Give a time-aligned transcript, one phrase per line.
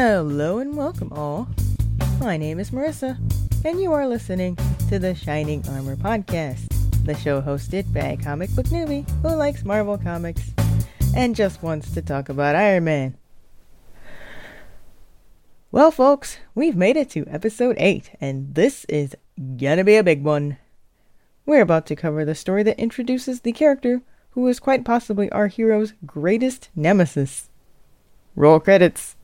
[0.00, 1.48] Hello and welcome all.
[2.20, 3.18] My name is Marissa,
[3.64, 4.56] and you are listening
[4.88, 6.68] to the Shining Armor Podcast,
[7.04, 10.52] the show hosted by a comic book newbie who likes Marvel Comics
[11.16, 13.16] and just wants to talk about Iron Man.
[15.72, 19.16] Well, folks, we've made it to episode 8, and this is
[19.56, 20.58] gonna be a big one.
[21.44, 25.48] We're about to cover the story that introduces the character who is quite possibly our
[25.48, 27.50] hero's greatest nemesis.
[28.36, 29.16] Roll credits.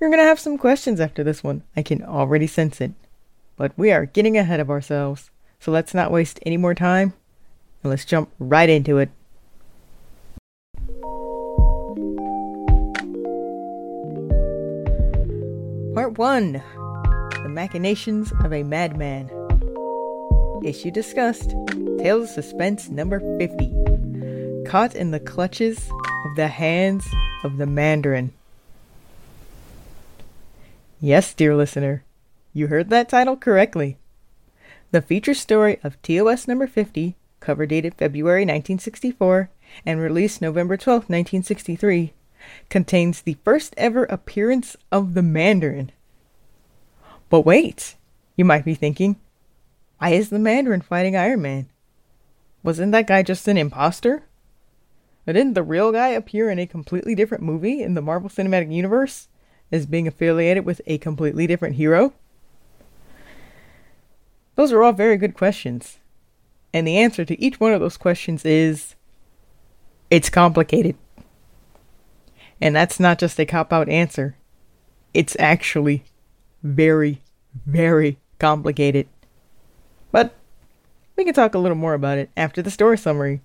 [0.00, 1.62] You're going to have some questions after this one.
[1.76, 2.92] I can already sense it.
[3.58, 5.30] But we are getting ahead of ourselves.
[5.58, 7.12] So let's not waste any more time
[7.82, 9.10] and let's jump right into it.
[15.94, 16.52] Part 1
[17.42, 19.30] The Machinations of a Madman.
[20.64, 21.50] Issue discussed
[21.98, 24.64] Tales of Suspense number 50.
[24.66, 25.90] Caught in the clutches
[26.24, 27.06] of the hands
[27.44, 28.32] of the Mandarin.
[31.02, 32.04] Yes, dear listener,
[32.52, 33.96] you heard that title correctly.
[34.90, 39.48] The feature story of TOS number 50, cover dated February 1964
[39.86, 42.12] and released November 12, 1963,
[42.68, 45.90] contains the first ever appearance of the Mandarin.
[47.30, 47.96] But wait,
[48.36, 49.18] you might be thinking,
[49.96, 51.70] why is the Mandarin fighting Iron Man?
[52.62, 54.24] Wasn't that guy just an imposter?
[55.24, 59.28] didn't the real guy appear in a completely different movie in the Marvel Cinematic Universe?
[59.72, 62.12] As being affiliated with a completely different hero?
[64.56, 65.98] Those are all very good questions.
[66.72, 68.94] And the answer to each one of those questions is
[70.10, 70.96] it's complicated.
[72.60, 74.36] And that's not just a cop out answer,
[75.14, 76.04] it's actually
[76.62, 77.22] very,
[77.66, 79.08] very complicated.
[80.12, 80.34] But
[81.16, 83.40] we can talk a little more about it after the story summary.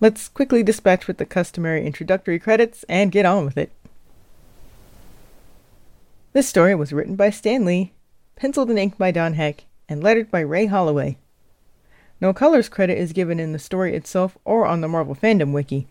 [0.00, 3.72] Let's quickly dispatch with the customary introductory credits and get on with it.
[6.34, 7.92] This story was written by Stan Lee,
[8.34, 11.16] penciled and inked by Don Heck, and lettered by Ray Holloway.
[12.20, 15.86] No colors credit is given in the story itself or on the Marvel Fandom Wiki.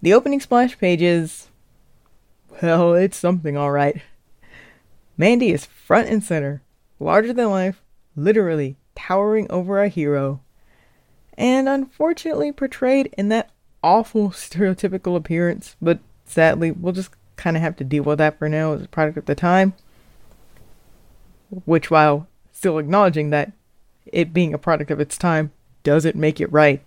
[0.00, 1.48] The opening splash page is.
[2.62, 4.00] Well, it's something alright.
[5.16, 6.62] Mandy is front and center,
[7.00, 7.82] larger than life,
[8.14, 10.42] literally towering over our hero,
[11.36, 13.50] and unfortunately portrayed in that
[13.82, 18.48] awful stereotypical appearance, but sadly, we'll just kind of have to deal with that for
[18.48, 19.74] now as a product of the time.
[21.64, 23.52] Which, while still acknowledging that
[24.06, 25.52] it being a product of its time,
[25.82, 26.82] doesn't make it right.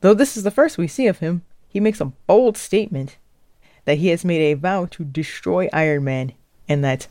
[0.00, 3.16] Though this is the first we see of him, he makes a bold statement
[3.84, 6.32] that he has made a vow to destroy Iron Man
[6.68, 7.08] and that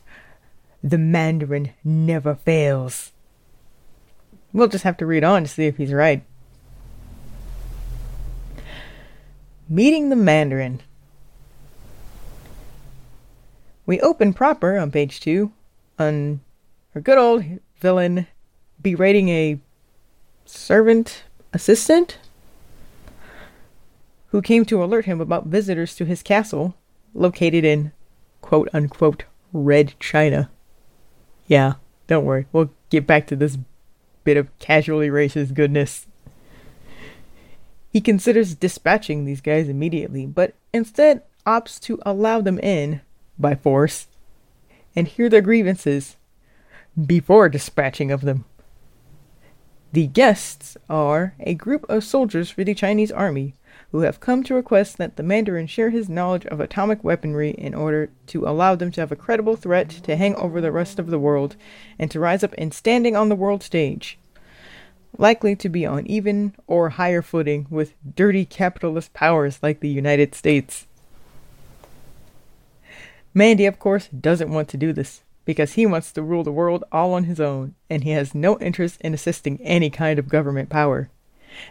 [0.82, 3.12] the Mandarin never fails.
[4.52, 6.24] We'll just have to read on to see if he's right.
[9.68, 10.82] Meeting the Mandarin.
[13.86, 15.52] We open proper on page two
[15.98, 16.40] on
[16.94, 17.44] our good old
[17.80, 18.26] villain
[18.82, 19.60] berating a
[20.44, 21.24] servant
[21.54, 22.18] assistant
[24.28, 26.74] who came to alert him about visitors to his castle
[27.14, 27.92] located in
[28.42, 30.50] quote unquote red China.
[31.46, 31.74] Yeah,
[32.06, 33.56] don't worry, we'll get back to this
[34.24, 36.06] bit of casually racist goodness.
[37.94, 43.02] He considers dispatching these guys immediately, but instead opts to allow them in
[43.38, 44.08] by force
[44.96, 46.16] and hear their grievances
[47.00, 48.46] before dispatching of them.
[49.92, 53.54] The guests are a group of soldiers for the Chinese army
[53.92, 57.74] who have come to request that the Mandarin share his knowledge of atomic weaponry in
[57.74, 61.10] order to allow them to have a credible threat to hang over the rest of
[61.10, 61.54] the world
[61.96, 64.18] and to rise up in standing on the world stage
[65.18, 70.34] likely to be on even or higher footing with dirty capitalist powers like the United
[70.34, 70.86] States.
[73.32, 76.84] Mandy, of course, doesn't want to do this because he wants to rule the world
[76.92, 80.68] all on his own and he has no interest in assisting any kind of government
[80.68, 81.10] power.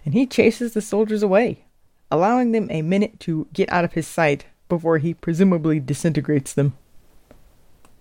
[0.05, 1.65] And he chases the soldiers away,
[2.11, 6.73] allowing them a minute to get out of his sight before he presumably disintegrates them.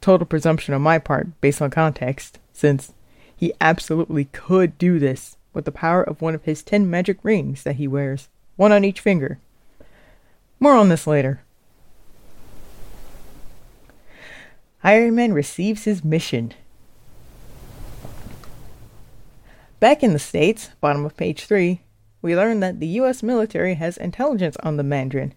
[0.00, 2.93] Total presumption on my part based on context, since
[3.34, 7.62] he absolutely could do this with the power of one of his ten magic rings
[7.62, 9.38] that he wears, one on each finger.
[10.60, 11.43] More on this later.
[14.84, 16.54] Iron Man receives his mission.
[19.78, 21.81] Back in the States, bottom of page 3,
[22.20, 25.34] we learn that the US military has intelligence on the Mandarin,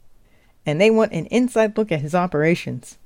[0.66, 2.98] and they want an inside look at his operations.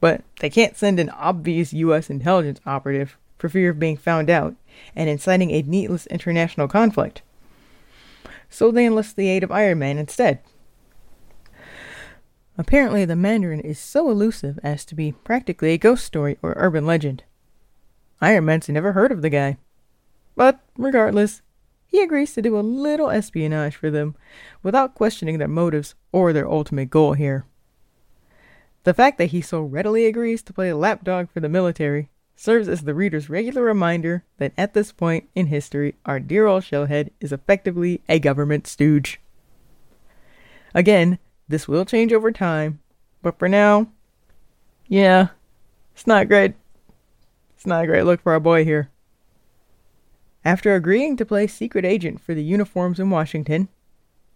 [0.00, 4.54] But they can't send an obvious US intelligence operative for fear of being found out
[4.94, 7.22] and inciting a needless international conflict.
[8.48, 10.40] So they enlist the aid of Iron Man instead.
[12.56, 16.86] Apparently, the Mandarin is so elusive as to be practically a ghost story or urban
[16.86, 17.24] legend.
[18.20, 19.56] Iron Man's never heard of the guy.
[20.36, 21.42] But regardless,
[21.86, 24.14] he agrees to do a little espionage for them
[24.62, 27.44] without questioning their motives or their ultimate goal here.
[28.84, 32.82] The fact that he so readily agrees to play lapdog for the military serves as
[32.82, 37.32] the reader's regular reminder that at this point in history, our dear old Shellhead is
[37.32, 39.20] effectively a government stooge.
[40.74, 42.80] Again, this will change over time,
[43.22, 43.88] but for now,
[44.88, 45.28] yeah,
[45.94, 46.54] it's not great.
[47.56, 48.90] It's not a great look for our boy here.
[50.44, 53.68] After agreeing to play secret agent for the uniforms in Washington,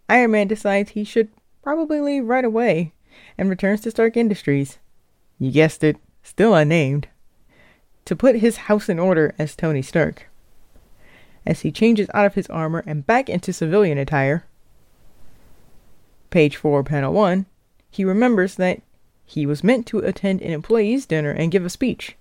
[0.07, 1.29] Iron Man decides he should
[1.61, 2.93] probably leave right away
[3.37, 4.79] and returns to Stark Industries.
[5.37, 7.09] You guessed it, still unnamed
[8.05, 10.29] to put his house in order as Tony Stark.
[11.45, 14.45] As he changes out of his armor and back into civilian attire,
[16.29, 17.45] page 4, panel 1,
[17.89, 18.81] he remembers that
[19.25, 22.15] he was meant to attend an employees' dinner and give a speech,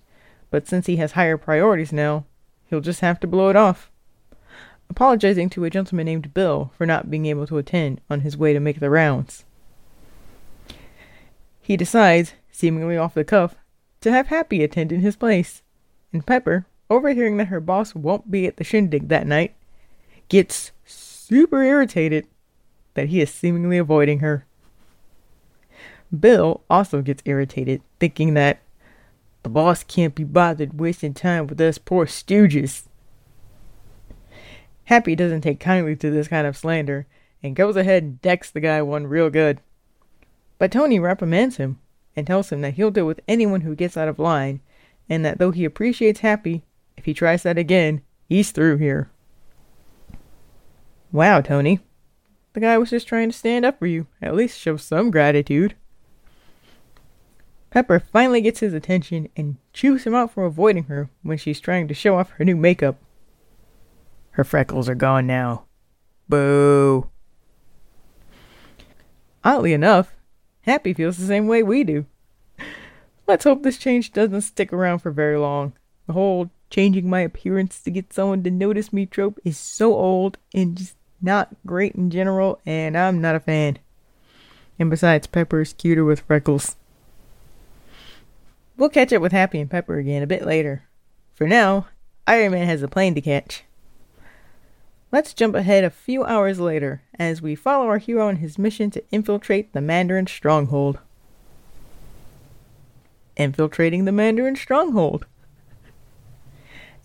[0.51, 2.25] but since he has higher priorities now,
[2.67, 3.91] he'll just have to blow it off.
[4.91, 8.53] Apologizing to a gentleman named Bill for not being able to attend on his way
[8.53, 9.45] to make the rounds.
[11.61, 13.57] He decides, seemingly off the cuff,
[14.01, 15.63] to have Happy attend in his place
[16.13, 19.55] and Pepper, overhearing that her boss won't be at the shindig that night,
[20.29, 22.27] gets super irritated
[22.95, 24.45] that he is seemingly avoiding her.
[26.19, 28.61] Bill also gets irritated, thinking that
[29.43, 32.85] the boss can't be bothered wasting time with us poor stooges.
[34.85, 37.07] Happy doesn't take kindly to this kind of slander
[37.43, 39.61] and goes ahead and decks the guy one real good.
[40.59, 41.79] But Tony reprimands him
[42.17, 44.61] and tells him that he'll deal with anyone who gets out of line
[45.09, 46.65] and that though he appreciates Happy,
[46.97, 49.11] if he tries that again, he's through here.
[51.13, 51.81] Wow, Tony.
[52.53, 54.07] The guy was just trying to stand up for you.
[54.21, 55.75] At least show some gratitude.
[57.71, 61.87] Pepper finally gets his attention and chews him out for avoiding her when she's trying
[61.89, 62.97] to show off her new makeup.
[64.33, 65.65] Her freckles are gone now.
[66.29, 67.11] Boo.
[69.45, 70.15] Oddly enough,
[70.63, 72.07] Happy feels the same way we do.
[73.29, 75.75] Let's hope this change doesn't stick around for very long.
[76.07, 80.39] The whole changing my appearance to get someone to notice me trope is so old
[80.55, 83.81] and just not great in general, and I'm not a fan.
[84.79, 86.77] And besides, Pepper is cuter with freckles.
[88.79, 90.85] We'll catch up with Happy and Pepper again a bit later.
[91.35, 91.89] For now,
[92.27, 93.65] Iron Man has a plane to catch.
[95.13, 98.91] Let's jump ahead a few hours later as we follow our hero on his mission
[98.93, 101.01] to infiltrate the Mandarin stronghold
[103.39, 105.25] infiltrating the Mandarin stronghold.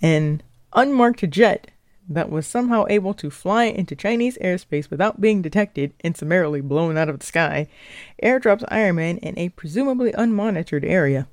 [0.02, 0.42] An
[0.74, 1.72] unmarked jet
[2.10, 6.98] that was somehow able to fly into Chinese airspace without being detected and summarily blown
[6.98, 7.68] out of the sky
[8.22, 11.28] airdrops Iron Man in a presumably unmonitored area.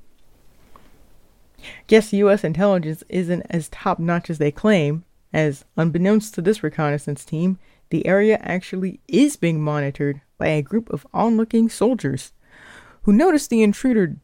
[1.88, 7.24] Guess US intelligence isn't as top notch as they claim, as unbeknownst to this reconnaissance
[7.24, 7.58] team,
[7.90, 12.32] the area actually is being monitored by a group of onlooking soldiers
[13.02, 14.16] who notice the intruder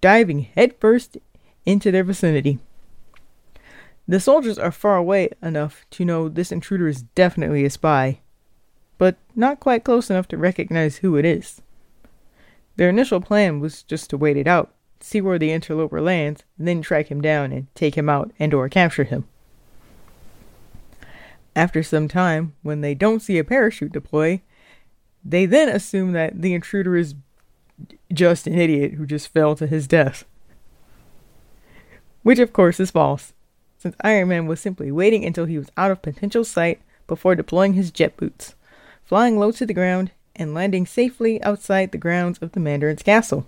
[0.00, 1.18] diving headfirst
[1.64, 2.58] into their vicinity.
[4.08, 8.20] The soldiers are far away enough to know this intruder is definitely a spy,
[8.98, 11.60] but not quite close enough to recognize who it is.
[12.76, 16.68] Their initial plan was just to wait it out, see where the interloper lands, and
[16.68, 19.26] then track him down and take him out and or capture him.
[21.56, 24.42] After some time, when they don't see a parachute deploy,
[25.24, 27.14] they then assume that the intruder is
[28.12, 30.24] just an idiot who just fell to his death.
[32.22, 33.32] Which, of course, is false,
[33.78, 37.74] since Iron Man was simply waiting until he was out of potential sight before deploying
[37.74, 38.54] his jet boots,
[39.04, 43.46] flying low to the ground, and landing safely outside the grounds of the Mandarin's castle.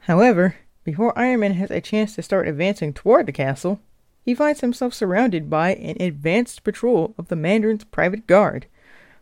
[0.00, 3.80] However, before Iron Man has a chance to start advancing toward the castle,
[4.24, 8.66] he finds himself surrounded by an advanced patrol of the Mandarin's private guard,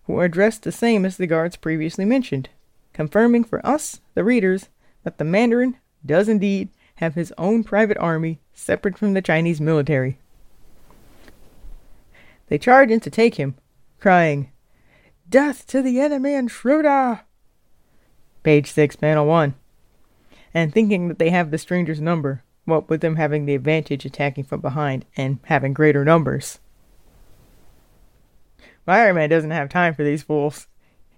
[0.06, 2.48] who are dressed the same as the guards previously mentioned
[2.94, 4.70] confirming for us, the readers,
[5.02, 10.18] that the Mandarin does indeed have his own private army separate from the Chinese military.
[12.46, 13.56] They charge in to take him,
[14.00, 14.50] crying,
[15.28, 17.20] Death to the enemy intruder!
[18.42, 19.54] Page 6, panel 1.
[20.52, 24.44] And thinking that they have the stranger's number, what with them having the advantage attacking
[24.44, 26.60] from behind and having greater numbers.
[28.86, 30.68] Iron Man doesn't have time for these fools.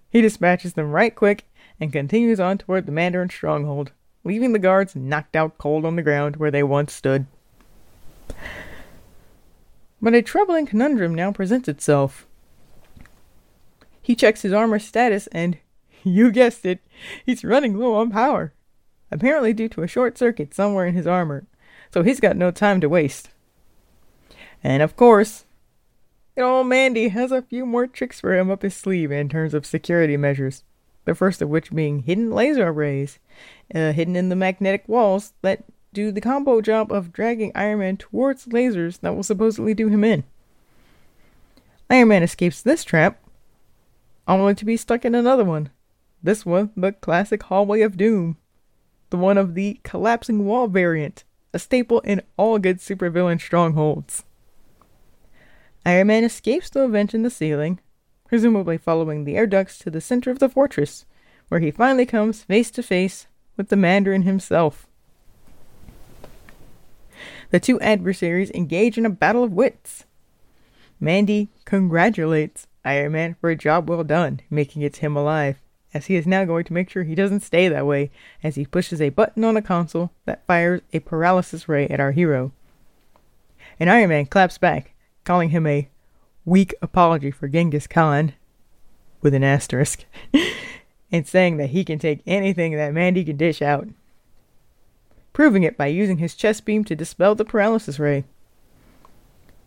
[0.08, 1.44] He dispatches them right quick
[1.80, 3.92] and continues on toward the Mandarin stronghold,
[4.24, 7.26] leaving the guards knocked out cold on the ground where they once stood.
[10.00, 12.26] But a troubling conundrum now presents itself.
[14.02, 15.58] He checks his armor status and
[16.06, 16.78] You guessed it,
[17.24, 18.52] he's running low on power.
[19.10, 21.46] Apparently, due to a short circuit somewhere in his armor,
[21.92, 23.30] so he's got no time to waste.
[24.62, 25.46] And of course,
[26.36, 29.66] old Mandy has a few more tricks for him up his sleeve in terms of
[29.66, 30.62] security measures.
[31.06, 33.18] The first of which being hidden laser arrays,
[33.74, 37.96] uh, hidden in the magnetic walls that do the combo job of dragging Iron Man
[37.96, 40.24] towards lasers that will supposedly do him in.
[41.88, 43.22] Iron Man escapes this trap,
[44.28, 45.70] only to be stuck in another one.
[46.22, 48.36] This one, the classic hallway of doom.
[49.10, 51.22] The one of the collapsing wall variant,
[51.54, 54.24] a staple in all good supervillain strongholds.
[55.86, 57.78] Iron Man escapes a vent in the ceiling,
[58.28, 61.04] presumably following the air ducts to the center of the fortress,
[61.48, 64.86] where he finally comes face to face with the Mandarin himself.
[67.50, 70.04] The two adversaries engage in a battle of wits.
[70.98, 75.58] Mandy congratulates Iron Man for a job well done, making it him alive,
[75.94, 78.10] as he is now going to make sure he doesn't stay that way
[78.42, 82.12] as he pushes a button on a console that fires a paralysis ray at our
[82.12, 82.52] hero.
[83.78, 85.88] And Iron Man claps back, calling him a
[86.46, 88.32] weak apology for Genghis Khan,
[89.20, 90.04] with an asterisk,
[91.12, 93.88] and saying that he can take anything that Mandy can dish out,
[95.32, 98.24] proving it by using his chest beam to dispel the paralysis ray.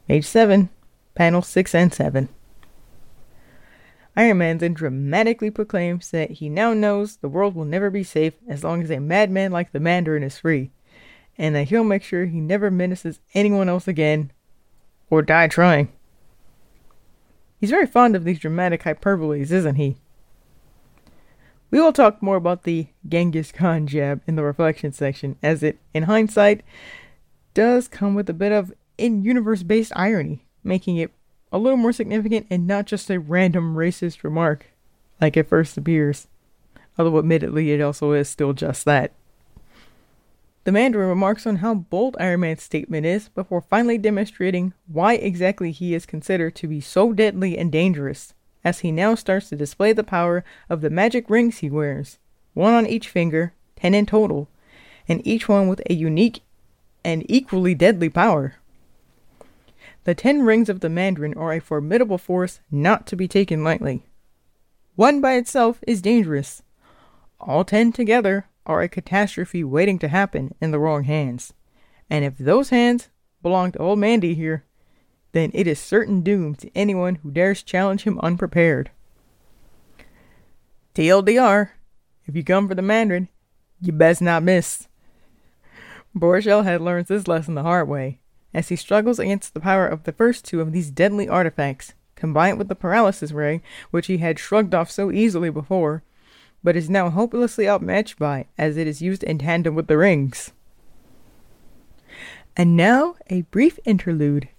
[0.08, 0.70] Page 7,
[1.14, 2.30] panels 6 and 7.
[4.16, 8.34] Iron Man then dramatically proclaims that he now knows the world will never be safe
[8.48, 10.72] as long as a madman like the Mandarin is free,
[11.38, 14.32] and that he'll make sure he never menaces anyone else again,
[15.10, 15.90] or die trying.
[17.60, 19.98] He's very fond of these dramatic hyperboles, isn't he?
[21.72, 25.78] We will talk more about the Genghis Khan jab in the reflection section, as it,
[25.94, 26.62] in hindsight,
[27.54, 31.12] does come with a bit of in universe based irony, making it
[31.52, 34.68] a little more significant and not just a random racist remark
[35.20, 36.28] like it first appears.
[36.98, 39.14] Although, admittedly, it also is still just that.
[40.66, 45.72] The Mandarin remarks on how bold Iron Man's statement is before finally demonstrating why exactly
[45.72, 49.94] he is considered to be so deadly and dangerous, as he now starts to display
[49.94, 52.20] the power of the magic rings he wears,
[52.54, 54.50] one on each finger, ten in total,
[55.08, 56.42] and each one with a unique
[57.06, 58.56] and equally deadly power.
[60.04, 64.04] The ten rings of the Mandarin are a formidable force not to be taken lightly.
[64.96, 66.64] One by itself is dangerous.
[67.40, 71.54] All ten together are a catastrophe waiting to happen in the wrong hands.
[72.10, 73.10] And if those hands
[73.42, 74.66] belong to old Mandy here,
[75.32, 78.92] then it is certain doom to anyone who dares challenge him unprepared.
[80.96, 81.70] TLDR,
[82.26, 83.30] if you come for the Mandarin,
[83.80, 84.88] you best not miss.
[86.14, 88.20] Boris had learns this lesson the hard way,
[88.54, 92.58] as he struggles against the power of the first two of these deadly artifacts, combined
[92.58, 93.62] with the paralysis ray,
[93.92, 96.04] which he had shrugged off so easily before,
[96.64, 100.52] but is now hopelessly outmatched by, as it is used in tandem with the rings.
[102.58, 104.50] And now, a brief interlude.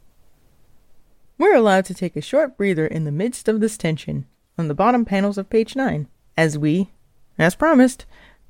[1.37, 4.27] We're allowed to take a short breather in the midst of this tension
[4.57, 6.91] on the bottom panels of page 9, as we,
[7.39, 8.07] as promised,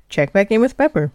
[0.09, 1.11] check back in with Pepper.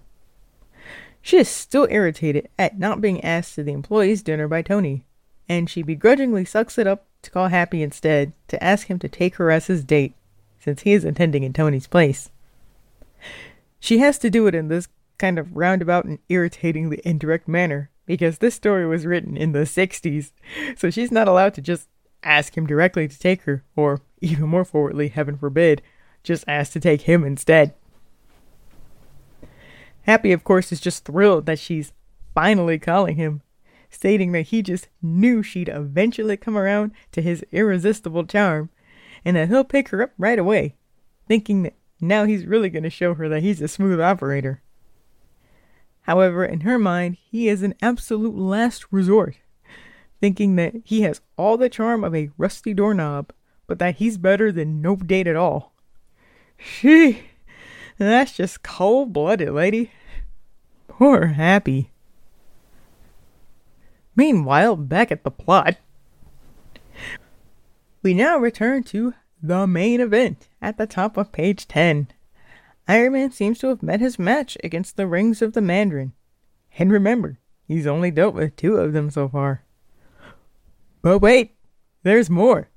[1.22, 5.04] She is still irritated at not being asked to the employees' dinner by Tony,
[5.48, 9.36] and she begrudgingly sucks it up to call Happy instead to ask him to take
[9.36, 10.14] her as his date
[10.66, 12.32] since he is attending in Tony's place.
[13.78, 18.38] She has to do it in this kind of roundabout and irritatingly indirect manner because
[18.38, 20.32] this story was written in the 60s,
[20.76, 21.88] so she's not allowed to just
[22.25, 25.82] ask him directly to take her, or even more forwardly, heaven forbid,
[26.25, 27.73] just ask to take him instead.
[30.02, 31.92] Happy, of course, is just thrilled that she's
[32.35, 33.40] finally calling him,
[33.88, 38.68] stating that he just knew she'd eventually come around to his irresistible charm
[39.26, 40.76] and that he'll pick her up right away,
[41.26, 44.62] thinking that now he's really going to show her that he's a smooth operator.
[46.02, 49.35] However, in her mind, he is an absolute last resort,
[50.21, 53.33] thinking that he has all the charm of a rusty doorknob,
[53.66, 55.73] but that he's better than no date at all.
[56.56, 57.25] She,
[57.99, 59.90] that's just cold blooded, lady.
[60.87, 61.90] Poor Happy.
[64.14, 65.78] Meanwhile, back at the plot,
[68.06, 72.06] we now return to the main event at the top of page 10.
[72.86, 76.12] Iron Man seems to have met his match against the rings of the Mandarin.
[76.78, 79.64] And remember, he's only dealt with two of them so far.
[81.02, 81.56] But wait,
[82.04, 82.68] there's more.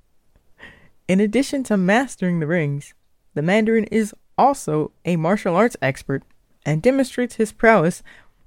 [1.07, 2.95] In addition to mastering the rings,
[3.35, 6.23] the Mandarin is also a martial arts expert
[6.65, 8.01] and demonstrates his prowess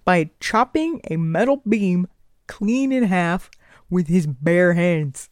[0.05, 2.09] by chopping a metal beam
[2.49, 3.53] clean in half
[3.89, 5.29] with his bare hands.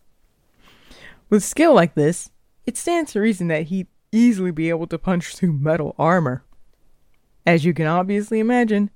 [1.30, 2.30] With skill like this,
[2.66, 6.44] it stands to reason that he'd easily be able to punch through metal armor.
[7.46, 8.90] As you can obviously imagine,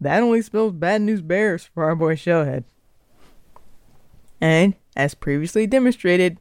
[0.00, 2.64] that only spells bad news bears for our boy Shellhead.
[4.40, 6.38] And, as previously demonstrated,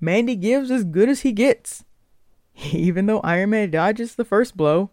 [0.00, 1.84] Mandy gives as good as he gets.
[2.72, 4.90] Even though Iron Man dodges the first blow,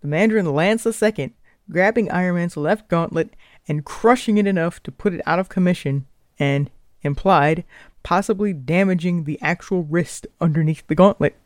[0.00, 1.32] the Mandarin lands the second,
[1.70, 3.34] grabbing Iron Man's left gauntlet
[3.66, 6.06] and crushing it enough to put it out of commission
[6.38, 6.70] and,
[7.02, 7.64] implied,
[8.08, 11.36] possibly damaging the actual wrist underneath the gauntlet.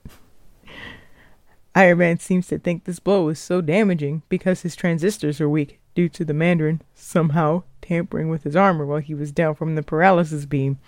[1.75, 5.81] Iron Man seems to think this blow is so damaging because his transistors are weak
[5.97, 9.83] due to the Mandarin somehow tampering with his armor while he was down from the
[9.83, 10.79] paralysis beam.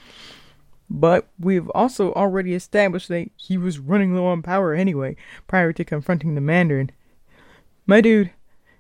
[0.89, 5.17] But we've also already established that he was running low on power anyway
[5.49, 6.93] prior to confronting the Mandarin.
[7.85, 8.31] My dude,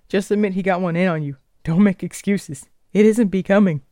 [0.08, 1.38] just admit he got one in on you.
[1.64, 2.66] Don't make excuses.
[2.92, 3.82] It isn't becoming.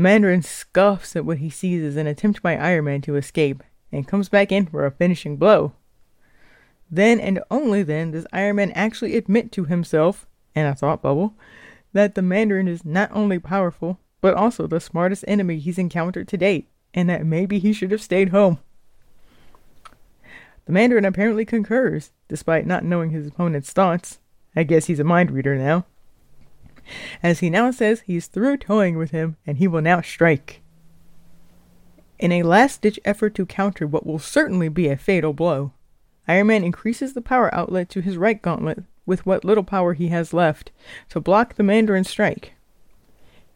[0.00, 4.08] Mandarin scoffs at what he sees as an attempt by Iron Man to escape and
[4.08, 5.72] comes back in for a finishing blow.
[6.90, 11.34] Then and only then does Iron Man actually admit to himself, in a thought bubble,
[11.92, 16.36] that the Mandarin is not only powerful, but also the smartest enemy he's encountered to
[16.36, 18.58] date, and that maybe he should have stayed home.
[20.66, 24.18] The Mandarin apparently concurs, despite not knowing his opponent's thoughts.
[24.54, 25.86] I guess he's a mind reader now.
[27.22, 30.60] As he now says he's through toying with him and he will now strike.
[32.18, 35.72] In a last ditch effort to counter what will certainly be a fatal blow,
[36.28, 40.08] Iron Man increases the power outlet to his right gauntlet with what little power he
[40.08, 40.70] has left
[41.08, 42.52] to block the Mandarin's strike.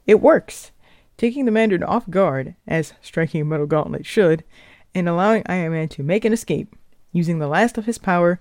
[0.06, 0.72] It works,
[1.16, 4.44] taking the Mandarin off guard, as striking a metal gauntlet should,
[4.94, 6.74] and allowing Iron Man to make an escape,
[7.12, 8.40] using the last of his power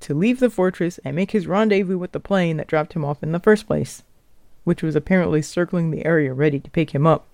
[0.00, 3.22] to leave the fortress and make his rendezvous with the plane that dropped him off
[3.22, 4.02] in the first place,
[4.64, 7.26] which was apparently circling the area ready to pick him up.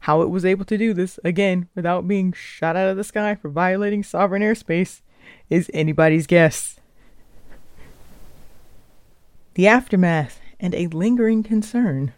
[0.00, 3.34] How it was able to do this, again, without being shot out of the sky
[3.34, 5.02] for violating sovereign airspace,
[5.50, 6.80] is anybody's guess.
[9.54, 12.14] The aftermath and a lingering concern.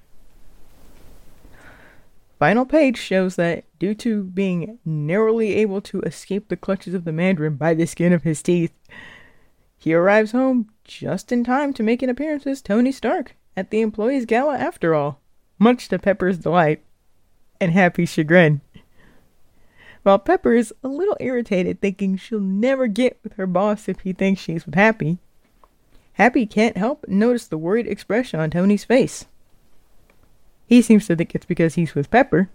[2.38, 7.12] Final page shows that, due to being narrowly able to escape the clutches of the
[7.12, 8.73] Mandarin by the skin of his teeth,
[9.79, 13.81] he arrives home just in time to make an appearance as Tony Stark at the
[13.81, 15.21] employees' gala after all,
[15.59, 16.83] much to Pepper's delight
[17.61, 18.61] and Happy's chagrin.
[20.03, 24.12] While Pepper is a little irritated, thinking she'll never get with her boss if he
[24.12, 25.19] thinks she's with Happy,
[26.15, 29.27] Happy can't help but notice the worried expression on Tony's face.
[30.67, 32.51] He seems to think it's because he's with Pepper,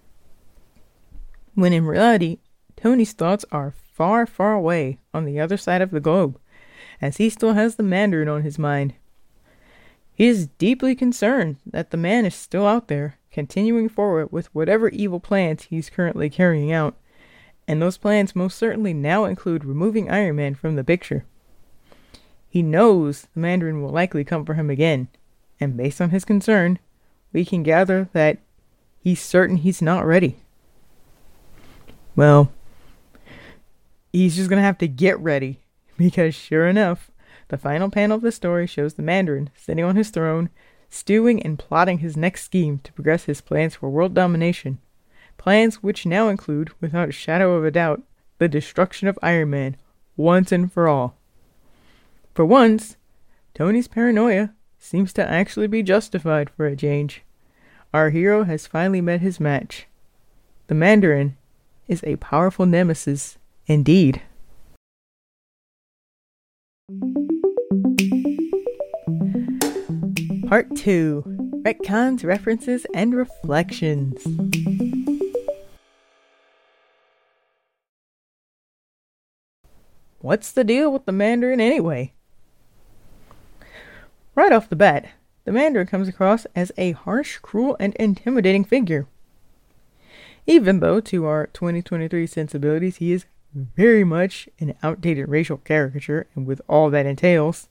[1.56, 2.38] when in reality,
[2.76, 6.40] Tony's thoughts are far, far away on the other side of the globe,
[7.02, 8.94] as he still has the Mandarin on his mind.
[10.18, 14.90] He is deeply concerned that the man is still out there, continuing forward with whatever
[14.90, 16.96] evil plans he's currently carrying out,
[17.68, 21.26] and those plans most certainly now include removing Iron Man from the picture.
[22.50, 25.08] He knows the Mandarin will likely come for him again,
[25.60, 26.80] and based on his concern,
[27.32, 28.40] we can gather that
[29.00, 30.38] he's certain he's not ready.
[32.16, 32.52] Well,
[34.12, 35.60] he's just gonna have to get ready,
[35.96, 37.12] because sure enough,
[37.50, 40.50] the final panel of the story shows the Mandarin sitting on his throne,
[40.90, 44.80] stewing and plotting his next scheme to progress his plans for world domination
[45.38, 48.02] Plans which now include, without a shadow of a doubt,
[48.40, 49.78] the destruction of Iron Man
[50.16, 51.16] once and for all.
[52.34, 52.98] For once,
[53.54, 57.24] Tony's paranoia seems to actually be justified for a change.
[57.94, 59.88] Our hero has finally met his match.
[60.68, 61.38] The Mandarin
[61.88, 64.22] is a powerful nemesis indeed.
[70.48, 71.24] Part 2
[71.66, 74.26] Retcons, References, and Reflections.
[80.20, 82.14] What's the deal with the Mandarin anyway?
[84.36, 85.10] Right off the bat,
[85.44, 89.06] the Mandarin comes across as a harsh, cruel, and intimidating figure.
[90.46, 96.48] Even though, to our 2023 sensibilities, he is very much an outdated racial caricature, and
[96.48, 97.68] with all that entails,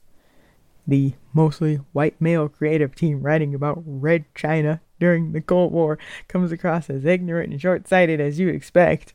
[0.87, 6.51] the mostly white male creative team writing about Red China during the Cold War comes
[6.51, 9.13] across as ignorant and short sighted as you'd expect.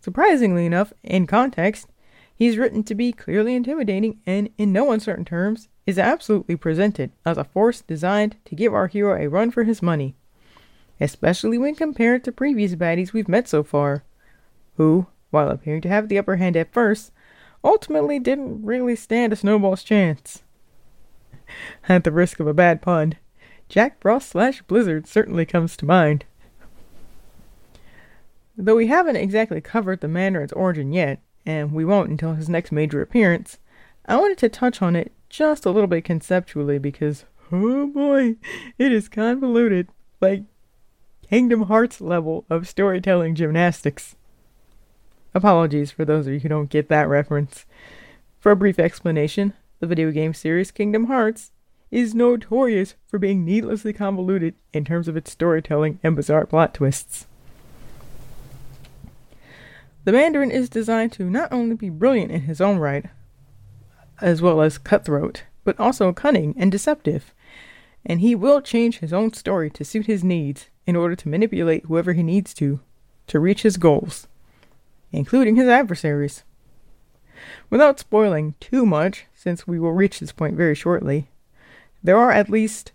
[0.00, 1.86] Surprisingly enough, in context,
[2.40, 7.36] He's written to be clearly intimidating and, in no uncertain terms, is absolutely presented as
[7.36, 10.16] a force designed to give our hero a run for his money,
[10.98, 14.04] especially when compared to previous baddies we've met so far,
[14.78, 17.12] who, while appearing to have the upper hand at first,
[17.62, 20.42] ultimately didn't really stand a snowball's chance.
[21.88, 23.14] At the risk of a bad pun,
[23.68, 26.24] Jack Frost slash Blizzard certainly comes to mind.
[28.56, 32.72] Though we haven't exactly covered the Mandarin's origin yet, and we won't until his next
[32.72, 33.58] major appearance,
[34.06, 38.36] I wanted to touch on it just a little bit conceptually because, oh boy,
[38.76, 39.88] it is convoluted,
[40.20, 40.42] like
[41.28, 44.16] Kingdom Hearts level of storytelling gymnastics.
[45.32, 47.64] Apologies for those of you who don't get that reference.
[48.40, 51.52] For a brief explanation, the video game series Kingdom Hearts
[51.90, 57.26] is notorious for being needlessly convoluted in terms of its storytelling and bizarre plot twists.
[60.04, 63.06] The Mandarin is designed to not only be brilliant in his own right,
[64.20, 67.34] as well as cutthroat, but also cunning and deceptive,
[68.04, 71.84] and he will change his own story to suit his needs in order to manipulate
[71.86, 72.80] whoever he needs to
[73.26, 74.26] to reach his goals,
[75.12, 76.44] including his adversaries.
[77.68, 81.28] Without spoiling too much, since we will reach this point very shortly,
[82.02, 82.92] there are at least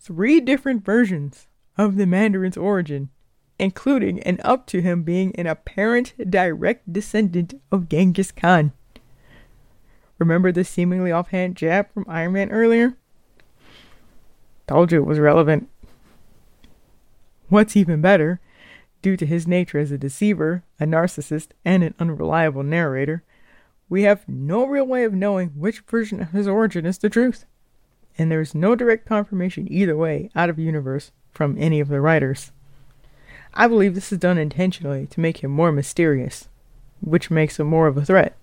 [0.00, 3.10] three different versions of the Mandarin's origin,
[3.58, 8.72] including and up to him being an apparent direct descendant of Genghis Khan.
[10.18, 12.96] Remember the seemingly offhand jab from Iron Man earlier?
[14.66, 15.68] Told you it was relevant.
[17.48, 18.40] What's even better,
[19.00, 23.22] due to his nature as a deceiver, a narcissist, and an unreliable narrator,
[23.88, 27.44] we have no real way of knowing which version of his origin is the truth.
[28.18, 32.00] And there is no direct confirmation either way out of universe from any of the
[32.00, 32.52] writers.
[33.54, 36.48] I believe this is done intentionally to make him more mysterious,
[37.00, 38.36] which makes him more of a threat.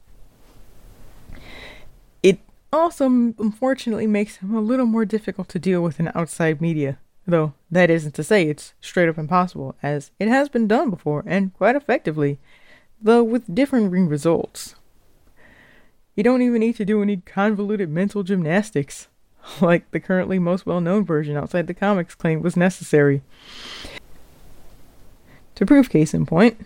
[2.24, 2.40] It
[2.74, 7.54] also, unfortunately, makes him a little more difficult to deal with in outside media, though
[7.70, 11.54] that isn't to say it's straight up impossible, as it has been done before and
[11.54, 12.40] quite effectively,
[13.02, 14.76] though with differing results.
[16.16, 19.10] You don't even need to do any convoluted mental gymnastics,
[19.62, 23.22] like the currently most well known version outside the comics claimed was necessary.
[25.56, 26.66] To prove case in point,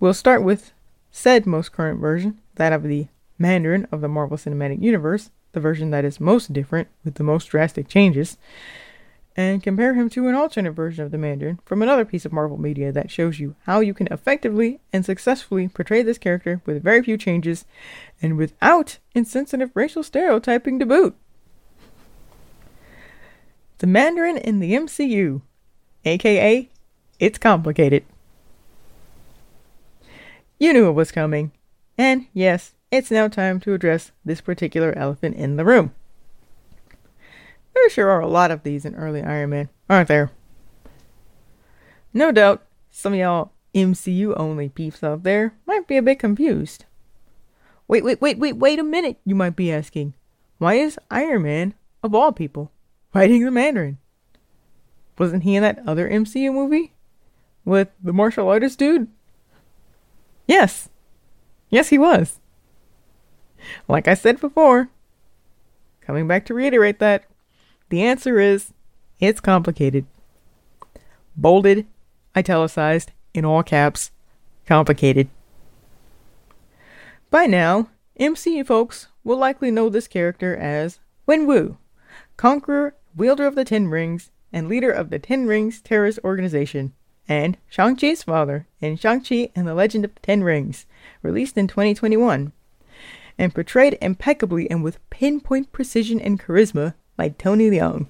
[0.00, 0.72] we'll start with
[1.10, 5.90] said most current version, that of the Mandarin of the Marvel Cinematic Universe, the version
[5.90, 8.36] that is most different with the most drastic changes,
[9.38, 12.58] and compare him to an alternate version of the Mandarin from another piece of Marvel
[12.58, 17.04] media that shows you how you can effectively and successfully portray this character with very
[17.04, 17.64] few changes
[18.20, 21.16] and without insensitive racial stereotyping to boot.
[23.78, 25.40] The Mandarin in the MCU,
[26.04, 26.68] aka
[27.20, 28.04] It's Complicated.
[30.58, 31.52] You knew it was coming,
[31.96, 35.92] and yes, it's now time to address this particular elephant in the room.
[37.78, 40.32] There sure are a lot of these in early Iron Man, aren't there?
[42.12, 46.86] No doubt, some of y'all MCU only peeps out there might be a bit confused.
[47.86, 50.14] Wait, wait, wait, wait, wait a minute, you might be asking.
[50.58, 52.72] Why is Iron Man, of all people,
[53.12, 53.98] fighting the Mandarin?
[55.16, 56.94] Wasn't he in that other MCU movie?
[57.64, 59.06] With the martial artist dude?
[60.48, 60.88] Yes.
[61.70, 62.40] Yes, he was.
[63.86, 64.88] Like I said before,
[66.00, 67.24] coming back to reiterate that,
[67.88, 68.72] the answer is
[69.18, 70.06] it's complicated.
[71.36, 71.86] Bolded,
[72.36, 74.10] italicized, in all caps,
[74.66, 75.28] complicated.
[77.30, 81.76] By now, MCU folks will likely know this character as Wenwu,
[82.36, 86.94] conqueror, wielder of the Ten Rings, and leader of the Ten Rings terrorist organization,
[87.28, 90.86] and Shang-Chi's father in Shang-Chi and the Legend of the Ten Rings,
[91.22, 92.52] released in 2021,
[93.36, 98.06] and portrayed impeccably and with pinpoint precision and charisma by Tony Leung.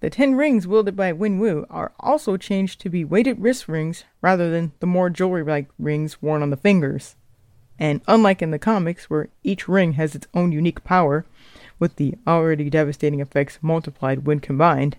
[0.00, 4.02] The ten rings wielded by Win Wenwu are also changed to be weighted wrist rings
[4.20, 7.14] rather than the more jewelry like rings worn on the fingers.
[7.78, 11.24] And unlike in the comics, where each ring has its own unique power,
[11.78, 14.96] with the already devastating effects multiplied when combined,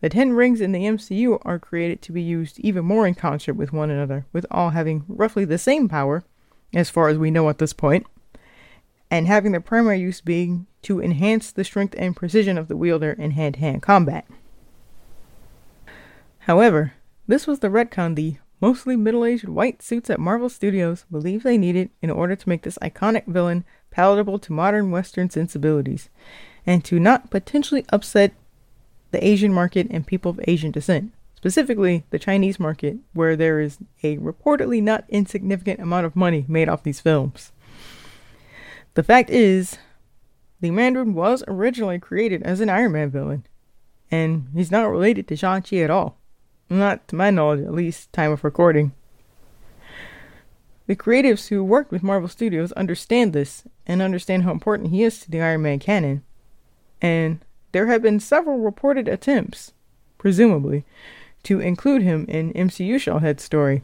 [0.00, 3.54] the ten rings in the MCU are created to be used even more in concert
[3.54, 6.24] with one another, with all having roughly the same power,
[6.74, 8.06] as far as we know at this point,
[9.10, 13.12] and having their primary use being to enhance the strength and precision of the wielder
[13.12, 14.26] in hand to hand combat.
[16.40, 16.94] However,
[17.26, 21.58] this was the retcon the mostly middle aged white suits at Marvel Studios believed they
[21.58, 26.08] needed in order to make this iconic villain palatable to modern Western sensibilities,
[26.66, 28.32] and to not potentially upset
[29.10, 33.78] the Asian market and people of Asian descent, specifically the Chinese market, where there is
[34.02, 37.52] a reportedly not insignificant amount of money made off these films.
[38.94, 39.78] The fact is,
[40.60, 43.46] the Mandarin was originally created as an Iron Man villain,
[44.10, 46.18] and he's not related to Shang-Chi at all.
[46.68, 48.92] Not to my knowledge, at least, time of recording.
[50.86, 55.20] The creatives who worked with Marvel Studios understand this and understand how important he is
[55.20, 56.24] to the Iron Man canon.
[57.00, 59.72] And there have been several reported attempts,
[60.18, 60.84] presumably,
[61.44, 63.82] to include him in MCU Shellhead's story.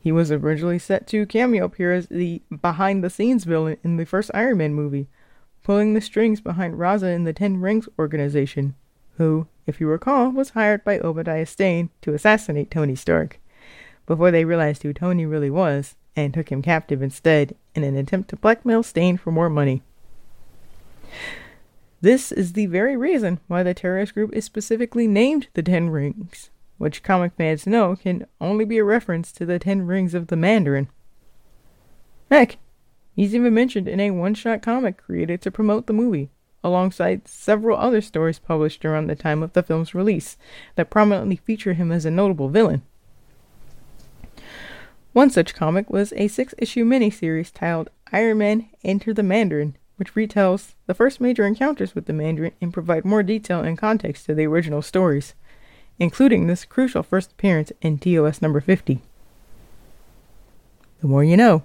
[0.00, 4.06] He was originally set to cameo appear as the behind the scenes villain in the
[4.06, 5.08] first Iron Man movie,
[5.62, 8.74] pulling the strings behind Raza in the Ten Rings organization,
[9.16, 13.40] who, if you recall, was hired by Obadiah Stane to assassinate Tony Stark,
[14.06, 18.30] before they realized who Tony really was and took him captive instead in an attempt
[18.30, 19.82] to blackmail Stane for more money.
[22.00, 26.50] This is the very reason why the terrorist group is specifically named the Ten Rings,
[26.78, 30.36] which comic fans know can only be a reference to the Ten Rings of the
[30.36, 30.88] Mandarin.
[32.30, 32.56] Heck,
[33.14, 36.30] he's even mentioned in a one shot comic created to promote the movie,
[36.64, 40.36] alongside several other stories published around the time of the film's release
[40.76, 42.82] that prominently feature him as a notable villain.
[45.12, 50.14] One such comic was a six issue miniseries titled Iron Man Enter the Mandarin, which
[50.14, 54.34] retells the first major encounters with the Mandarin and provide more detail and context to
[54.34, 55.34] the original stories,
[55.98, 59.00] including this crucial first appearance in TOS number 50.
[61.00, 61.64] The more you know.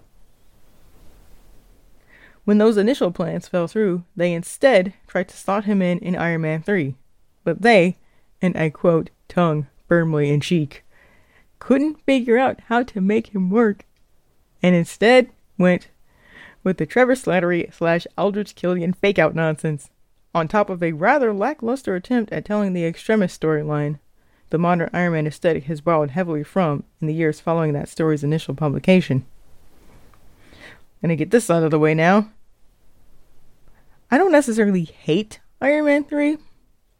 [2.45, 6.41] When those initial plans fell through, they instead tried to slot him in in Iron
[6.41, 6.95] Man 3.
[7.43, 7.97] But they,
[8.41, 10.83] and I quote, tongue firmly in cheek,
[11.59, 13.85] couldn't figure out how to make him work,
[14.61, 15.87] and instead went
[16.63, 19.89] with the Trevor Slattery slash Aldrich Killian fake out nonsense,
[20.35, 23.99] on top of a rather lackluster attempt at telling the Extremis storyline
[24.49, 28.23] the modern Iron Man aesthetic has borrowed heavily from in the years following that story's
[28.23, 29.25] initial publication.
[31.01, 32.29] Gonna get this out of the way now.
[34.09, 36.37] I don't necessarily hate Iron Man 3.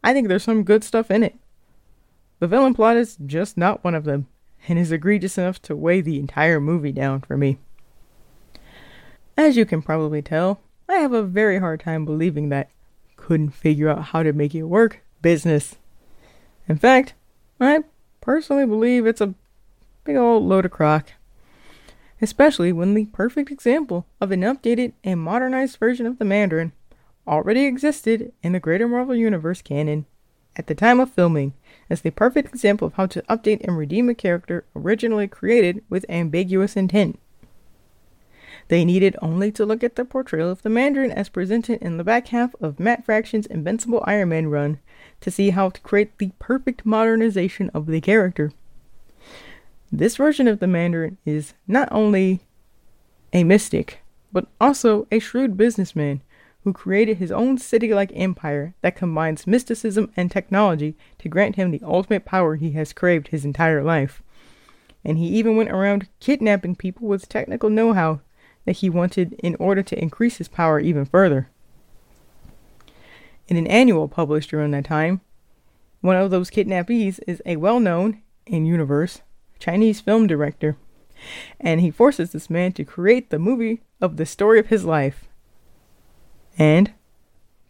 [0.04, 1.36] I think there's some good stuff in it.
[2.40, 4.28] The villain plot is just not one of them
[4.68, 7.58] and is egregious enough to weigh the entire movie down for me.
[9.38, 12.70] As you can probably tell, I have a very hard time believing that
[13.16, 15.76] couldn't figure out how to make it work business.
[16.68, 17.14] In fact,
[17.66, 17.84] I
[18.22, 19.36] personally believe it's a
[20.04, 21.14] big old load of crock.
[22.22, 26.72] Especially when the perfect example of an updated and modernized version of the Mandarin
[27.28, 30.06] already existed in the greater Marvel Universe canon
[30.56, 31.54] at the time of filming
[31.90, 36.06] as the perfect example of how to update and redeem a character originally created with
[36.10, 37.20] ambiguous intent.
[38.68, 42.04] They needed only to look at the portrayal of the Mandarin as presented in the
[42.04, 44.80] back half of Matt Fraction's Invincible Iron Man run
[45.24, 48.52] to see how to create the perfect modernization of the character.
[49.92, 52.42] This version of the Mandarin is not only
[53.32, 54.02] a mystic,
[54.34, 56.22] but also a shrewd businessman
[56.64, 61.72] who created his own city like empire that combines mysticism and technology to grant him
[61.72, 64.22] the ultimate power he has craved his entire life.
[65.06, 68.22] And he even went around kidnapping people with technical know how
[68.66, 71.50] that he wanted in order to increase his power even further.
[73.48, 75.22] In an annual published around that time,
[76.02, 79.22] one of those kidnappees is a well known, in universe,
[79.60, 80.78] Chinese film director,
[81.60, 85.26] and he forces this man to create the movie of the story of his life.
[86.58, 86.94] And,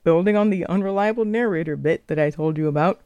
[0.04, 3.02] building on the unreliable narrator bit that I told you about,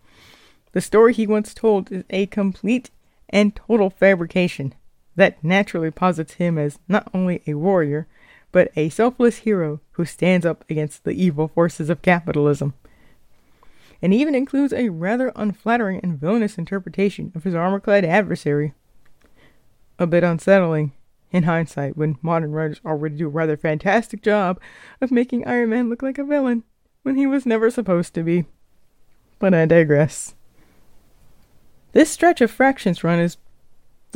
[0.72, 2.90] the story he once told is a complete
[3.30, 4.74] and total fabrication
[5.16, 8.08] that naturally posits him as not only a warrior,
[8.58, 12.74] but a selfless hero who stands up against the evil forces of capitalism.
[14.02, 18.74] And even includes a rather unflattering and villainous interpretation of his armor clad adversary.
[20.00, 20.94] A bit unsettling,
[21.32, 24.60] in hindsight, when modern writers already do a rather fantastic job
[25.02, 26.64] of making Iron Man look like a villain
[27.04, 28.46] when he was never supposed to be.
[29.38, 30.34] But I digress.
[31.92, 33.38] This stretch of Fraction's run is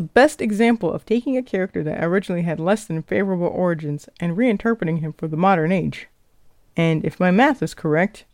[0.02, 4.36] the best example of taking a character that originally had less than favorable origins and
[4.36, 6.08] reinterpreting him for the modern age.
[6.76, 8.26] And if my math is correct,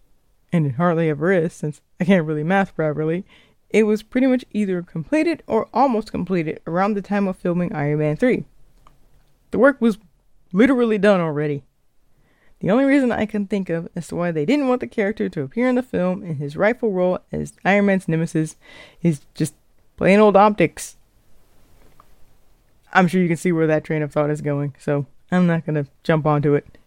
[0.53, 3.25] and it hardly ever is since I can't really math properly,
[3.69, 7.99] it was pretty much either completed or almost completed around the time of filming Iron
[7.99, 8.45] Man 3.
[9.51, 9.97] The work was
[10.53, 11.63] literally done already.
[12.61, 15.27] The only reason I can think of as to why they didn't want the character
[15.27, 18.55] to appear in the film in his rightful role as Iron Man's nemesis
[19.01, 19.53] is just
[19.97, 20.95] plain old optics.
[22.93, 25.65] I'm sure you can see where that train of thought is going, so I'm not
[25.65, 26.77] going to jump onto it.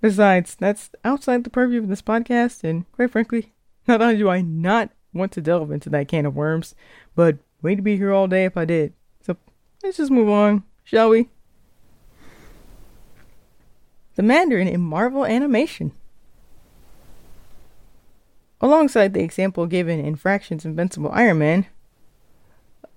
[0.00, 3.52] Besides, that's outside the purview of this podcast, and quite frankly,
[3.86, 6.74] not only do I not want to delve into that can of worms,
[7.14, 8.92] but wait to be here all day if I did.
[9.22, 9.36] So
[9.82, 11.28] let's just move on, shall we?
[14.18, 15.92] the Mandarin in Marvel animation.
[18.60, 21.66] Alongside the example given in Fraction's Invincible Iron Man,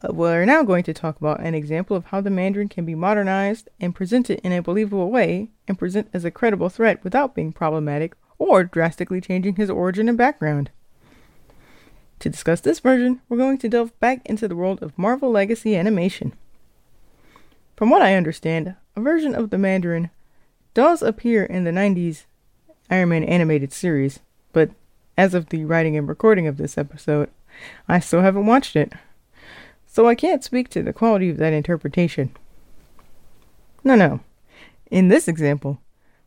[0.03, 3.69] we're now going to talk about an example of how the Mandarin can be modernized
[3.79, 8.15] and presented in a believable way and present as a credible threat without being problematic
[8.39, 10.71] or drastically changing his origin and background.
[12.19, 15.75] To discuss this version, we're going to delve back into the world of Marvel Legacy
[15.75, 16.33] animation.
[17.75, 20.09] From what I understand, a version of the Mandarin
[20.73, 22.25] does appear in the 90s
[22.89, 24.19] Iron Man animated series,
[24.53, 24.71] but
[25.17, 27.29] as of the writing and recording of this episode,
[27.87, 28.93] I still haven't watched it.
[29.93, 32.31] So I can't speak to the quality of that interpretation.
[33.83, 34.21] No, no.
[34.89, 35.81] In this example,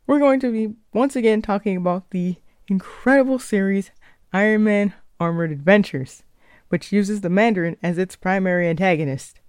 [0.06, 2.36] we're going to be once again talking about the
[2.68, 3.90] incredible series
[4.34, 6.24] Iron Man Armored Adventures,
[6.68, 9.40] which uses the Mandarin as its primary antagonist.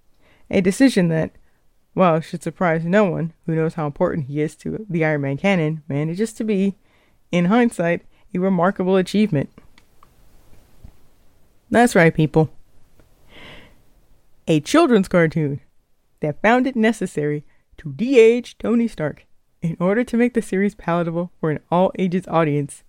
[0.50, 1.32] A decision that,
[1.94, 5.36] well, should surprise no one who knows how important he is to the Iron Man
[5.36, 6.78] canon, manages to be,
[7.30, 8.00] in hindsight,
[8.34, 9.50] a remarkable achievement.
[11.70, 12.50] That's right, people.
[14.48, 15.60] A children's cartoon
[16.20, 17.44] that found it necessary
[17.78, 19.26] to de age Tony Stark
[19.60, 22.84] in order to make the series palatable for an all ages audience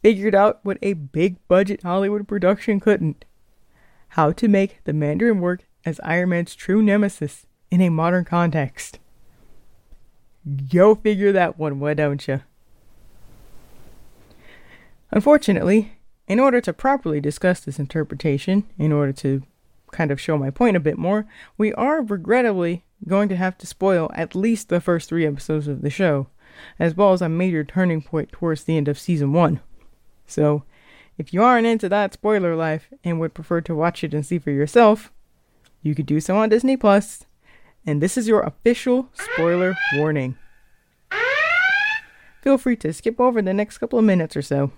[0.00, 3.24] figured out what a big budget Hollywood production couldn't
[4.10, 8.98] how to make the Mandarin work as Iron Man's true nemesis in a modern context.
[10.70, 12.42] Go figure that one, why don't you?
[15.10, 19.42] Unfortunately, in order to properly discuss this interpretation, in order to
[19.92, 21.26] kind of show my point a bit more,
[21.56, 25.82] we are regrettably going to have to spoil at least the first three episodes of
[25.82, 26.26] the show,
[26.78, 29.60] as well as a major turning point towards the end of season one.
[30.26, 30.64] So,
[31.18, 34.38] if you aren't into that spoiler life and would prefer to watch it and see
[34.38, 35.12] for yourself,
[35.82, 37.24] you could do so on Disney Plus.
[37.84, 40.36] And this is your official spoiler warning.
[42.40, 44.72] Feel free to skip over the next couple of minutes or so.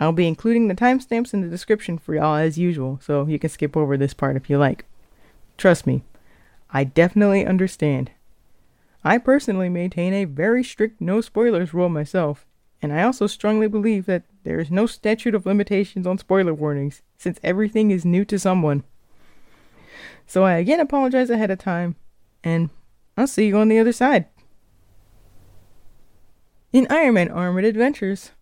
[0.00, 3.50] I'll be including the timestamps in the description for y'all as usual, so you can
[3.50, 4.84] skip over this part if you like.
[5.56, 6.02] Trust me,
[6.70, 8.10] I definitely understand.
[9.04, 12.46] I personally maintain a very strict no spoilers rule myself,
[12.82, 17.02] and I also strongly believe that there is no statute of limitations on spoiler warnings,
[17.16, 18.82] since everything is new to someone.
[20.26, 21.96] So I again apologize ahead of time,
[22.42, 22.70] and
[23.16, 24.26] I'll see you on the other side.
[26.72, 28.32] In Iron Man Armored Adventures,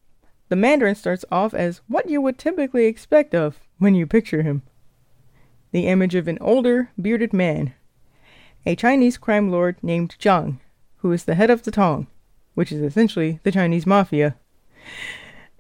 [0.52, 4.60] the Mandarin starts off as what you would typically expect of when you picture him
[5.70, 7.72] the image of an older, bearded man,
[8.66, 10.58] a Chinese crime lord named Zhang,
[10.96, 12.06] who is the head of the Tong
[12.52, 14.36] which is essentially the Chinese mafia,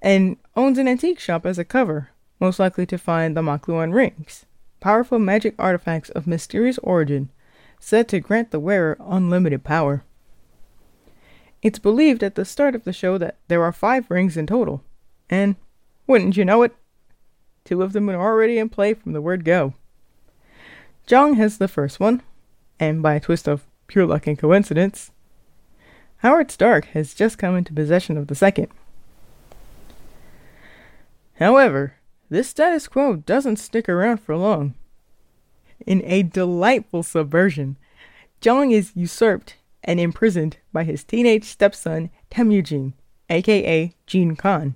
[0.02, 4.44] and owns an antique shop as a cover, most likely to find the Makluan rings,
[4.78, 7.30] powerful magic artifacts of mysterious origin,
[7.80, 10.04] said to grant the wearer unlimited power.
[11.62, 14.82] It's believed at the start of the show that there are five rings in total,
[15.30, 15.54] and
[16.08, 16.74] wouldn't you know it,
[17.64, 19.74] two of them are already in play from the word go.
[21.06, 22.22] Zhang has the first one,
[22.80, 25.12] and by a twist of pure luck and coincidence,
[26.18, 28.68] Howard Stark has just come into possession of the second.
[31.34, 31.94] However,
[32.28, 34.74] this status quo doesn't stick around for long.
[35.86, 37.76] In a delightful subversion,
[38.40, 42.94] Zhang is usurped and imprisoned by his teenage stepson Temujin,
[43.28, 44.74] aka Gene Khan,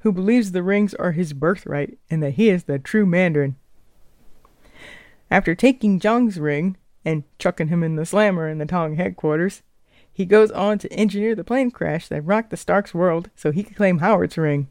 [0.00, 3.56] who believes the rings are his birthright and that he is the true Mandarin.
[5.30, 9.62] After taking Zhang's ring and chucking him in the slammer in the Tong headquarters,
[10.12, 13.62] he goes on to engineer the plane crash that rocked the Stark's world so he
[13.62, 14.68] could claim Howard's ring.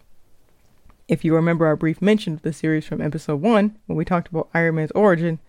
[1.07, 4.29] If you remember our brief mention of the series from episode 1, when we talked
[4.29, 5.39] about Iron Man's origin,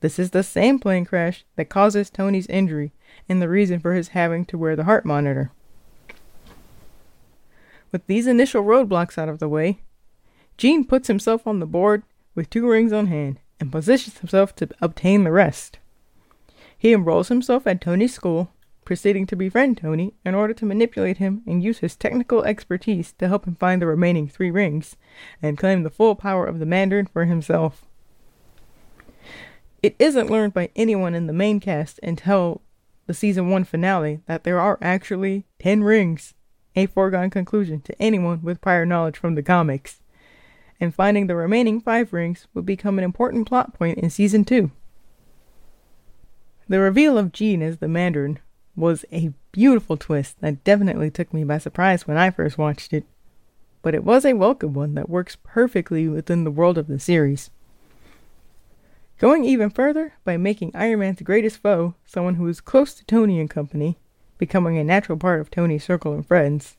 [0.00, 2.92] this is the same plane crash that causes Tony's injury
[3.28, 5.50] and the reason for his having to wear the heart monitor.
[7.92, 9.80] With these initial roadblocks out of the way,
[10.58, 12.02] Gene puts himself on the board
[12.34, 15.78] with two rings on hand and positions himself to obtain the rest.
[16.76, 18.50] He enrolls himself at Tony's school
[18.84, 23.28] proceeding to befriend Tony in order to manipulate him and use his technical expertise to
[23.28, 24.96] help him find the remaining three rings
[25.42, 27.84] and claim the full power of the Mandarin for himself.
[29.82, 32.62] It isn't learned by anyone in the main cast until
[33.06, 36.34] the season 1 finale that there are actually 10 rings,
[36.74, 40.00] a foregone conclusion to anyone with prior knowledge from the comics.
[40.80, 44.70] And finding the remaining 5 rings would become an important plot point in season 2.
[46.68, 48.40] The reveal of Gene as the Mandarin
[48.74, 53.04] was a beautiful twist that definitely took me by surprise when I first watched it,
[53.82, 57.50] but it was a welcome one that works perfectly within the world of the series.
[59.18, 63.40] Going even further by making Iron Man's greatest foe someone who is close to Tony
[63.40, 63.96] and company,
[64.36, 66.76] becoming a natural part of Tony's circle of friends,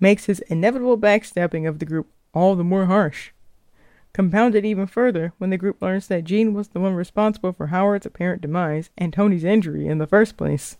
[0.00, 3.30] makes his inevitable backstabbing of the group all the more harsh.
[4.14, 8.06] Compounded even further when the group learns that Gene was the one responsible for Howard's
[8.06, 10.78] apparent demise and Tony's injury in the first place.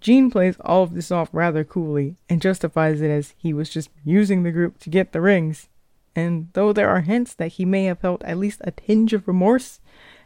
[0.00, 3.90] Gene plays all of this off rather coolly and justifies it as he was just
[4.02, 5.68] using the group to get the rings,
[6.16, 9.26] and though there are hints that he may have felt at least a tinge of
[9.28, 9.80] remorse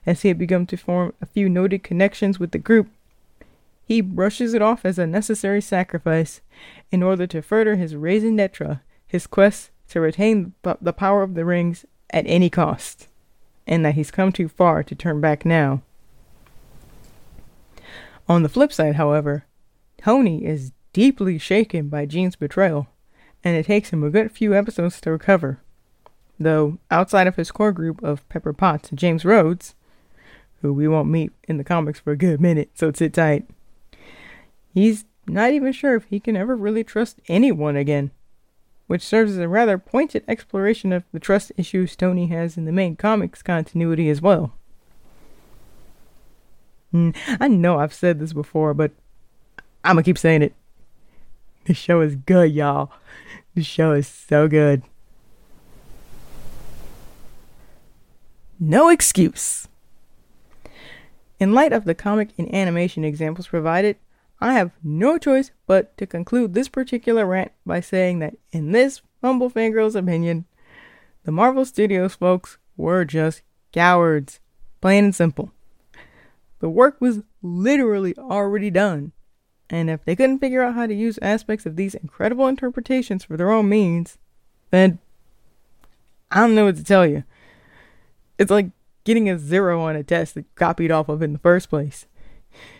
[0.06, 2.88] as he had begun to form a few noted connections with the group,
[3.86, 6.40] he brushes it off as a necessary sacrifice
[6.90, 11.44] in order to further his raison d'etre, his quest to retain the power of the
[11.44, 13.08] rings at any cost,
[13.66, 15.82] and that he's come too far to turn back now.
[18.26, 19.44] On the flip side, however,
[19.98, 22.86] Tony is deeply shaken by Gene's betrayal,
[23.42, 25.60] and it takes him a good few episodes to recover.
[26.38, 29.74] Though, outside of his core group of Pepper Potts and James Rhodes,
[30.62, 33.46] who we won't meet in the comics for a good minute, so sit tight,
[34.72, 38.10] he's not even sure if he can ever really trust anyone again,
[38.86, 42.72] which serves as a rather pointed exploration of the trust issues Tony has in the
[42.72, 44.52] main comics continuity as well.
[46.92, 48.92] Mm, I know I've said this before, but
[49.82, 50.54] I'm gonna keep saying it.
[51.64, 52.92] The show is good, y'all.
[53.54, 54.82] The show is so good.
[58.58, 59.68] No excuse.
[61.40, 63.96] In light of the comic and animation examples provided,
[64.40, 69.02] I have no choice but to conclude this particular rant by saying that, in this
[69.22, 70.44] humble fangirl's opinion,
[71.24, 73.42] the Marvel Studios folks were just
[73.72, 74.40] cowards.
[74.80, 75.50] Plain and simple.
[76.60, 79.12] The work was literally already done,
[79.68, 83.36] and if they couldn't figure out how to use aspects of these incredible interpretations for
[83.36, 84.18] their own means,
[84.70, 84.98] then
[86.30, 87.24] I don't know what to tell you.
[88.38, 88.70] It's like
[89.04, 92.06] getting a zero on a test that copied off of in the first place.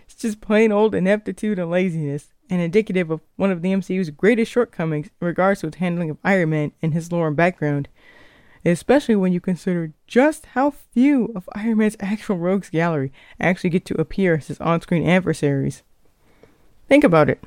[0.05, 4.53] It's just plain old ineptitude and laziness, and indicative of one of the MCU's greatest
[4.53, 7.89] shortcomings in regards to its handling of Iron Man and his lore and background,
[8.65, 13.85] especially when you consider just how few of Iron Man's actual rogues gallery actually get
[13.87, 15.83] to appear as his on-screen adversaries.
[16.89, 17.43] Think about it.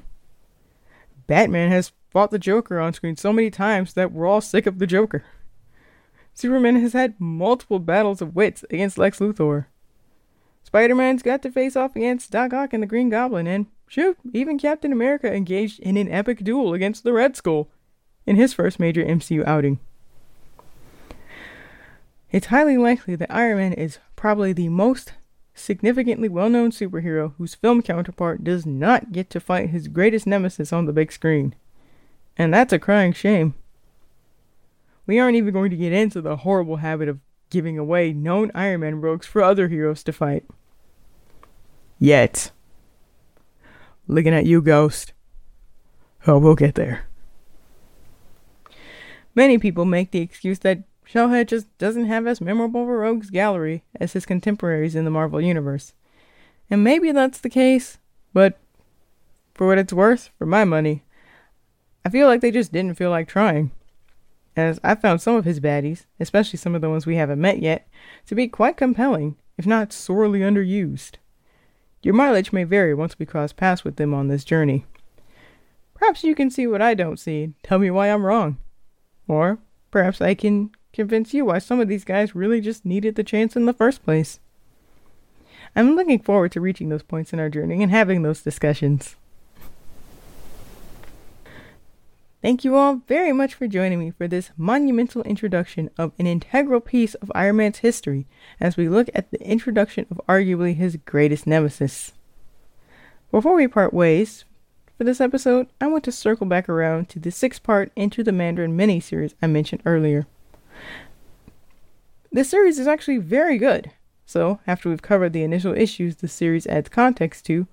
[1.28, 4.80] Batman has fought the Joker on screen so many times that we're all sick of
[4.80, 5.24] the Joker.
[6.38, 9.66] Superman has had multiple battles of wits against Lex Luthor.
[10.64, 14.20] Spider Man's got to face off against Doc Ock and the Green Goblin, and shoot,
[14.34, 17.70] even Captain America engaged in an epic duel against the Red Skull
[18.28, 19.80] in his first major MCU outing.
[22.32, 25.14] It's highly likely that Iron Man is probably the most
[25.56, 30.72] significantly well known superhero whose film counterpart does not get to fight his greatest nemesis
[30.72, 31.56] on the big screen.
[32.38, 33.56] And that's a crying shame.
[35.08, 38.82] We aren't even going to get into the horrible habit of giving away known Iron
[38.82, 40.46] Man rogues for other heroes to fight.
[41.98, 42.52] Yet.
[44.08, 45.14] Looking at you, Ghost.
[46.28, 47.06] Oh, we'll get there.
[49.34, 53.30] Many people make the excuse that Shellhead just doesn't have as memorable of a rogues
[53.30, 55.94] gallery as his contemporaries in the Marvel Universe.
[56.70, 57.98] And maybe that's the case,
[58.34, 58.58] but
[59.54, 61.04] for what it's worth, for my money,
[62.04, 63.72] I feel like they just didn't feel like trying
[64.58, 67.60] as I found some of his baddies, especially some of the ones we haven't met
[67.60, 67.88] yet,
[68.26, 71.16] to be quite compelling, if not sorely underused.
[72.02, 74.86] Your mileage may vary once we cross paths with them on this journey.
[75.94, 78.58] Perhaps you can see what I don't see, and tell me why I'm wrong.
[79.28, 79.60] Or
[79.92, 83.56] perhaps I can convince you why some of these guys really just needed the chance
[83.56, 84.40] in the first place.
[85.76, 89.16] I'm looking forward to reaching those points in our journey and having those discussions.
[92.40, 96.80] Thank you all very much for joining me for this monumental introduction of an integral
[96.80, 98.28] piece of Iron Man's history
[98.60, 102.14] as we look at the introduction of arguably his greatest nemesis.
[103.32, 104.46] Before we part ways,
[105.00, 108.32] for this episode, I want to circle back around to the six part Enter the
[108.32, 110.28] Mandarin miniseries I mentioned earlier.
[112.32, 113.92] This series is actually very good,
[114.28, 117.66] so after we've covered the initial issues the series adds context to,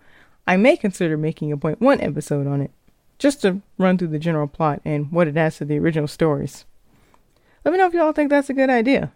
[0.46, 2.70] I may consider making a point one episode on it
[3.18, 6.64] just to run through the general plot and what it adds to the original stories.
[7.64, 9.12] Let me know if y'all think that's a good idea.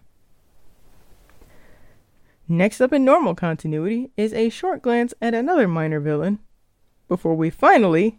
[2.49, 6.39] Next up in normal continuity is a short glance at another minor villain,
[7.07, 8.19] before we finally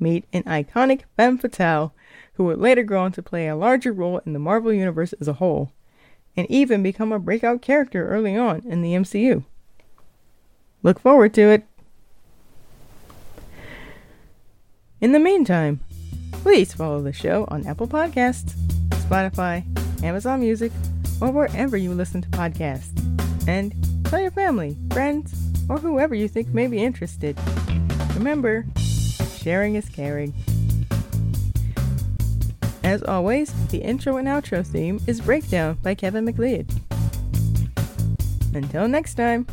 [0.00, 1.92] meet an iconic femme fatale
[2.34, 5.28] who would later go on to play a larger role in the Marvel Universe as
[5.28, 5.72] a whole,
[6.36, 9.44] and even become a breakout character early on in the MCU.
[10.82, 11.64] Look forward to it.
[15.00, 15.78] In the meantime,
[16.32, 18.54] please follow the show on Apple Podcasts,
[18.88, 19.62] Spotify,
[20.02, 20.72] Amazon Music,
[21.20, 22.98] or wherever you listen to podcasts.
[23.46, 23.72] And
[24.06, 25.32] tell your family, friends,
[25.68, 27.38] or whoever you think may be interested.
[28.14, 28.66] Remember,
[29.36, 30.34] sharing is caring.
[32.82, 36.72] As always, the intro and outro theme is Breakdown by Kevin MacLeod.
[38.52, 39.46] Until next time,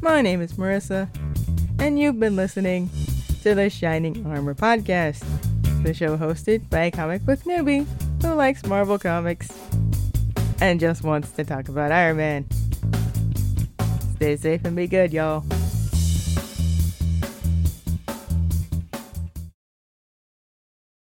[0.00, 1.10] my name is Marissa,
[1.78, 2.88] and you've been listening
[3.42, 5.24] to the Shining Armor Podcast,
[5.82, 7.84] the show hosted by a comic book newbie
[8.22, 9.50] who likes Marvel Comics
[10.60, 12.46] and just wants to talk about Iron Man.
[14.14, 15.44] Stay safe and be good, y'all.